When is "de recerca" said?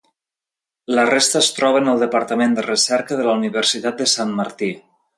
2.61-3.21